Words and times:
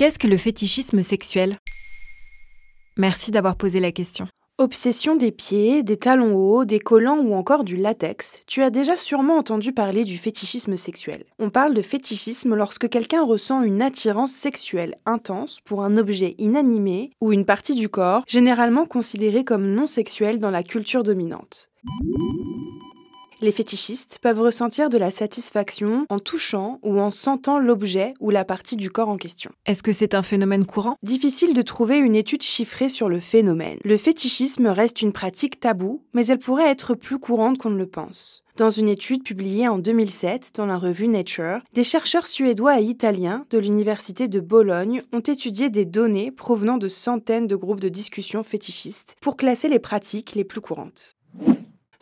Qu'est-ce 0.00 0.18
que 0.18 0.26
le 0.26 0.38
fétichisme 0.38 1.02
sexuel? 1.02 1.58
Merci 2.96 3.32
d'avoir 3.32 3.54
posé 3.54 3.80
la 3.80 3.92
question. 3.92 4.26
Obsession 4.56 5.14
des 5.14 5.30
pieds, 5.30 5.82
des 5.82 5.98
talons 5.98 6.36
hauts, 6.36 6.64
des 6.64 6.78
collants 6.78 7.18
ou 7.18 7.34
encore 7.34 7.64
du 7.64 7.76
latex, 7.76 8.38
tu 8.46 8.62
as 8.62 8.70
déjà 8.70 8.96
sûrement 8.96 9.36
entendu 9.36 9.74
parler 9.74 10.04
du 10.04 10.16
fétichisme 10.16 10.76
sexuel. 10.76 11.24
On 11.38 11.50
parle 11.50 11.74
de 11.74 11.82
fétichisme 11.82 12.54
lorsque 12.54 12.88
quelqu'un 12.88 13.22
ressent 13.22 13.60
une 13.60 13.82
attirance 13.82 14.32
sexuelle 14.32 14.94
intense 15.04 15.60
pour 15.66 15.84
un 15.84 15.98
objet 15.98 16.34
inanimé 16.38 17.10
ou 17.20 17.34
une 17.34 17.44
partie 17.44 17.74
du 17.74 17.90
corps, 17.90 18.24
généralement 18.26 18.86
considérée 18.86 19.44
comme 19.44 19.74
non 19.74 19.86
sexuelle 19.86 20.40
dans 20.40 20.50
la 20.50 20.62
culture 20.62 21.04
dominante. 21.04 21.68
Les 23.42 23.52
fétichistes 23.52 24.18
peuvent 24.20 24.42
ressentir 24.42 24.90
de 24.90 24.98
la 24.98 25.10
satisfaction 25.10 26.04
en 26.10 26.18
touchant 26.18 26.78
ou 26.82 27.00
en 27.00 27.10
sentant 27.10 27.58
l'objet 27.58 28.12
ou 28.20 28.28
la 28.28 28.44
partie 28.44 28.76
du 28.76 28.90
corps 28.90 29.08
en 29.08 29.16
question. 29.16 29.50
Est-ce 29.64 29.82
que 29.82 29.92
c'est 29.92 30.14
un 30.14 30.20
phénomène 30.20 30.66
courant? 30.66 30.96
Difficile 31.02 31.54
de 31.54 31.62
trouver 31.62 31.96
une 31.96 32.14
étude 32.14 32.42
chiffrée 32.42 32.90
sur 32.90 33.08
le 33.08 33.18
phénomène. 33.18 33.78
Le 33.82 33.96
fétichisme 33.96 34.66
reste 34.66 35.00
une 35.00 35.12
pratique 35.12 35.58
taboue, 35.58 36.02
mais 36.12 36.26
elle 36.26 36.38
pourrait 36.38 36.70
être 36.70 36.94
plus 36.94 37.18
courante 37.18 37.56
qu'on 37.56 37.70
ne 37.70 37.78
le 37.78 37.86
pense. 37.86 38.44
Dans 38.58 38.68
une 38.68 38.90
étude 38.90 39.22
publiée 39.22 39.68
en 39.68 39.78
2007 39.78 40.50
dans 40.56 40.66
la 40.66 40.76
revue 40.76 41.08
Nature, 41.08 41.60
des 41.72 41.84
chercheurs 41.84 42.26
suédois 42.26 42.78
et 42.78 42.84
italiens 42.84 43.46
de 43.48 43.58
l'université 43.58 44.28
de 44.28 44.40
Bologne 44.40 45.02
ont 45.14 45.20
étudié 45.20 45.70
des 45.70 45.86
données 45.86 46.30
provenant 46.30 46.76
de 46.76 46.88
centaines 46.88 47.46
de 47.46 47.56
groupes 47.56 47.80
de 47.80 47.88
discussion 47.88 48.42
fétichistes 48.42 49.16
pour 49.22 49.38
classer 49.38 49.68
les 49.68 49.78
pratiques 49.78 50.34
les 50.34 50.44
plus 50.44 50.60
courantes. 50.60 51.16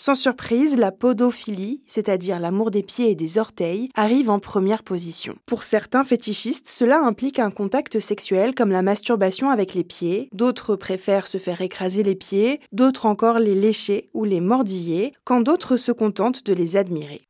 Sans 0.00 0.14
surprise, 0.14 0.76
la 0.76 0.92
podophilie, 0.92 1.82
c'est-à-dire 1.88 2.38
l'amour 2.38 2.70
des 2.70 2.84
pieds 2.84 3.10
et 3.10 3.16
des 3.16 3.36
orteils, 3.36 3.88
arrive 3.96 4.30
en 4.30 4.38
première 4.38 4.84
position. 4.84 5.34
Pour 5.44 5.64
certains 5.64 6.04
fétichistes, 6.04 6.68
cela 6.68 7.00
implique 7.00 7.40
un 7.40 7.50
contact 7.50 7.98
sexuel 7.98 8.54
comme 8.54 8.70
la 8.70 8.82
masturbation 8.82 9.50
avec 9.50 9.74
les 9.74 9.82
pieds, 9.82 10.28
d'autres 10.32 10.76
préfèrent 10.76 11.26
se 11.26 11.38
faire 11.38 11.62
écraser 11.62 12.04
les 12.04 12.14
pieds, 12.14 12.60
d'autres 12.70 13.06
encore 13.06 13.40
les 13.40 13.56
lécher 13.56 14.08
ou 14.14 14.22
les 14.22 14.40
mordiller, 14.40 15.14
quand 15.24 15.40
d'autres 15.40 15.76
se 15.76 15.90
contentent 15.90 16.46
de 16.46 16.54
les 16.54 16.76
admirer. 16.76 17.22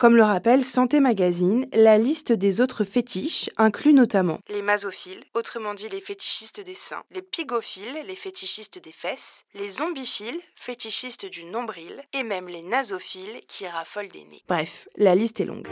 Comme 0.00 0.16
le 0.16 0.22
rappelle 0.22 0.64
Santé 0.64 0.98
Magazine, 0.98 1.66
la 1.74 1.98
liste 1.98 2.32
des 2.32 2.62
autres 2.62 2.84
fétiches 2.84 3.50
inclut 3.58 3.92
notamment 3.92 4.38
les 4.48 4.62
masophiles, 4.62 5.22
autrement 5.34 5.74
dit 5.74 5.90
les 5.90 6.00
fétichistes 6.00 6.64
des 6.64 6.74
seins, 6.74 7.02
les 7.10 7.20
pigophiles, 7.20 8.02
les 8.08 8.16
fétichistes 8.16 8.82
des 8.82 8.92
fesses, 8.92 9.44
les 9.54 9.68
zombiphiles, 9.68 10.40
fétichistes 10.54 11.26
du 11.26 11.44
nombril, 11.44 12.02
et 12.14 12.22
même 12.22 12.48
les 12.48 12.62
nasophiles 12.62 13.42
qui 13.46 13.66
raffolent 13.66 14.08
des 14.08 14.24
nez. 14.24 14.40
Bref, 14.48 14.88
la 14.96 15.14
liste 15.14 15.38
est 15.38 15.44
longue. 15.44 15.68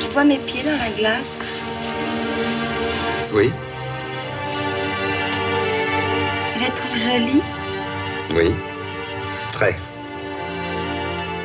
Je 0.00 0.12
vois 0.12 0.24
mes 0.24 0.40
pieds 0.40 0.64
dans 0.64 0.76
la 0.76 0.90
glace? 0.96 1.24
Oui, 3.32 3.52
Tu 6.52 6.58
les 6.58 6.70
trouves 6.70 6.98
jolis 6.98 7.42
oui. 8.34 8.52
Très. 9.52 9.95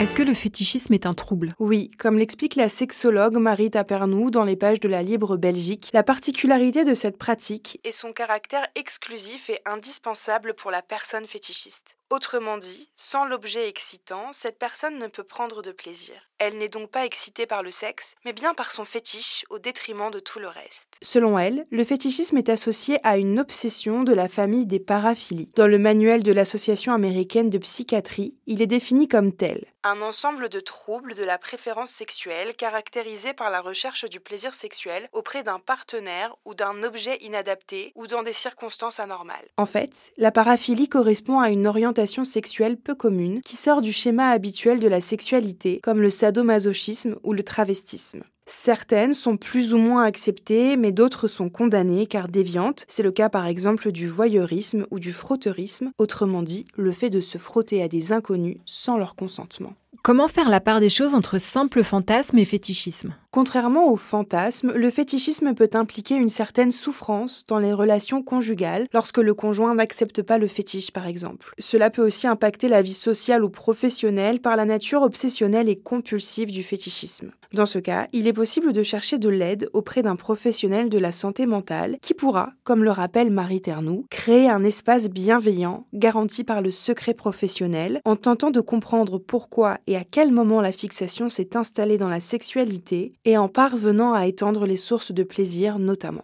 Est-ce 0.01 0.15
que 0.15 0.23
le 0.23 0.33
fétichisme 0.33 0.95
est 0.95 1.05
un 1.05 1.13
trouble? 1.13 1.53
Oui, 1.59 1.91
comme 1.99 2.17
l'explique 2.17 2.55
la 2.55 2.69
sexologue 2.69 3.37
Marie 3.37 3.69
Tapernou 3.69 4.31
dans 4.31 4.43
les 4.43 4.55
pages 4.55 4.79
de 4.79 4.89
la 4.89 5.03
Libre 5.03 5.37
Belgique, 5.37 5.91
la 5.93 6.01
particularité 6.01 6.83
de 6.83 6.95
cette 6.95 7.19
pratique 7.19 7.79
est 7.83 7.91
son 7.91 8.11
caractère 8.11 8.65
exclusif 8.73 9.51
et 9.51 9.59
indispensable 9.63 10.55
pour 10.55 10.71
la 10.71 10.81
personne 10.81 11.27
fétichiste. 11.27 11.99
Autrement 12.11 12.57
dit, 12.57 12.89
sans 12.93 13.23
l'objet 13.23 13.69
excitant, 13.69 14.33
cette 14.33 14.59
personne 14.59 14.99
ne 14.99 15.07
peut 15.07 15.23
prendre 15.23 15.61
de 15.61 15.71
plaisir. 15.71 16.15
Elle 16.39 16.57
n'est 16.57 16.67
donc 16.67 16.91
pas 16.91 17.05
excitée 17.05 17.45
par 17.45 17.63
le 17.63 17.71
sexe, 17.71 18.15
mais 18.25 18.33
bien 18.33 18.53
par 18.53 18.73
son 18.73 18.83
fétiche 18.83 19.45
au 19.49 19.59
détriment 19.59 20.11
de 20.11 20.19
tout 20.19 20.39
le 20.39 20.49
reste. 20.49 20.97
Selon 21.01 21.39
elle, 21.39 21.65
le 21.71 21.85
fétichisme 21.85 22.37
est 22.37 22.49
associé 22.49 22.99
à 23.07 23.15
une 23.15 23.39
obsession 23.39 24.03
de 24.03 24.11
la 24.11 24.27
famille 24.27 24.65
des 24.65 24.81
paraphilies. 24.81 25.51
Dans 25.55 25.67
le 25.67 25.79
manuel 25.79 26.21
de 26.21 26.33
l'Association 26.33 26.93
américaine 26.93 27.49
de 27.49 27.59
psychiatrie, 27.59 28.35
il 28.45 28.61
est 28.61 28.67
défini 28.67 29.07
comme 29.07 29.31
tel 29.33 29.63
un 29.83 29.99
ensemble 30.01 30.49
de 30.49 30.59
troubles 30.59 31.15
de 31.15 31.23
la 31.23 31.39
préférence 31.39 31.89
sexuelle 31.89 32.53
caractérisés 32.55 33.33
par 33.33 33.49
la 33.49 33.61
recherche 33.61 34.05
du 34.05 34.19
plaisir 34.19 34.53
sexuel 34.53 35.09
auprès 35.11 35.41
d'un 35.41 35.57
partenaire 35.57 36.35
ou 36.45 36.53
d'un 36.53 36.83
objet 36.83 37.17
inadapté 37.21 37.91
ou 37.95 38.05
dans 38.05 38.21
des 38.21 38.31
circonstances 38.31 38.99
anormales. 38.99 39.47
En 39.57 39.65
fait, 39.65 40.13
la 40.17 40.31
paraphilie 40.31 40.87
correspond 40.87 41.39
à 41.39 41.49
une 41.49 41.65
orientation 41.65 42.00
sexuelle 42.07 42.77
peu 42.77 42.95
commune 42.95 43.41
qui 43.41 43.55
sort 43.55 43.81
du 43.81 43.93
schéma 43.93 44.29
habituel 44.29 44.79
de 44.79 44.87
la 44.87 45.01
sexualité, 45.01 45.79
comme 45.83 46.01
le 46.01 46.09
sadomasochisme 46.09 47.15
ou 47.23 47.33
le 47.33 47.43
travestisme. 47.43 48.23
Certaines 48.45 49.13
sont 49.13 49.37
plus 49.37 49.73
ou 49.73 49.77
moins 49.77 50.03
acceptées, 50.03 50.75
mais 50.75 50.91
d'autres 50.91 51.27
sont 51.27 51.49
condamnées 51.49 52.05
car 52.05 52.27
déviantes. 52.27 52.83
C'est 52.87 53.03
le 53.03 53.11
cas 53.11 53.29
par 53.29 53.45
exemple 53.47 53.91
du 53.91 54.07
voyeurisme 54.07 54.85
ou 54.91 54.99
du 54.99 55.13
frotteurisme, 55.13 55.91
autrement 55.97 56.43
dit 56.43 56.67
le 56.75 56.91
fait 56.91 57.09
de 57.09 57.21
se 57.21 57.37
frotter 57.37 57.81
à 57.81 57.87
des 57.87 58.11
inconnus 58.11 58.57
sans 58.65 58.97
leur 58.97 59.15
consentement. 59.15 59.73
Comment 60.03 60.27
faire 60.27 60.49
la 60.49 60.59
part 60.59 60.79
des 60.79 60.89
choses 60.89 61.13
entre 61.13 61.37
simple 61.37 61.83
fantasme 61.83 62.39
et 62.39 62.45
fétichisme? 62.45 63.13
Contrairement 63.29 63.87
au 63.91 63.97
fantasme, 63.97 64.71
le 64.71 64.89
fétichisme 64.89 65.53
peut 65.53 65.69
impliquer 65.73 66.15
une 66.15 66.27
certaine 66.27 66.71
souffrance 66.71 67.45
dans 67.47 67.59
les 67.59 67.71
relations 67.71 68.23
conjugales 68.23 68.87
lorsque 68.93 69.19
le 69.19 69.35
conjoint 69.35 69.75
n'accepte 69.75 70.23
pas 70.23 70.39
le 70.39 70.47
fétiche 70.47 70.89
par 70.89 71.05
exemple. 71.05 71.53
Cela 71.59 71.91
peut 71.91 72.03
aussi 72.03 72.25
impacter 72.25 72.67
la 72.67 72.81
vie 72.81 72.93
sociale 72.93 73.43
ou 73.43 73.49
professionnelle 73.49 74.41
par 74.41 74.55
la 74.55 74.65
nature 74.65 75.03
obsessionnelle 75.03 75.69
et 75.69 75.77
compulsive 75.77 76.51
du 76.51 76.63
fétichisme. 76.63 77.31
Dans 77.53 77.65
ce 77.65 77.79
cas, 77.79 78.07
il 78.13 78.27
est 78.27 78.33
possible 78.33 78.71
de 78.71 78.81
chercher 78.81 79.17
de 79.17 79.27
l'aide 79.27 79.69
auprès 79.73 80.01
d'un 80.01 80.15
professionnel 80.15 80.87
de 80.87 80.97
la 80.97 81.11
santé 81.11 81.45
mentale 81.45 81.97
qui 82.01 82.13
pourra, 82.13 82.53
comme 82.63 82.85
le 82.85 82.91
rappelle 82.91 83.29
Marie 83.29 83.61
Ternou, 83.61 84.05
créer 84.09 84.49
un 84.49 84.63
espace 84.63 85.09
bienveillant 85.09 85.85
garanti 85.93 86.45
par 86.45 86.61
le 86.61 86.71
secret 86.71 87.13
professionnel 87.13 87.99
en 88.05 88.15
tentant 88.15 88.51
de 88.51 88.61
comprendre 88.61 89.17
pourquoi 89.17 89.79
et 89.85 89.97
à 89.97 90.05
quel 90.05 90.31
moment 90.31 90.61
la 90.61 90.71
fixation 90.71 91.29
s'est 91.29 91.57
installée 91.57 91.97
dans 91.97 92.07
la 92.07 92.21
sexualité 92.21 93.11
et 93.25 93.37
en 93.37 93.49
parvenant 93.49 94.13
à 94.13 94.27
étendre 94.27 94.65
les 94.65 94.77
sources 94.77 95.11
de 95.11 95.23
plaisir 95.23 95.77
notamment. 95.77 96.23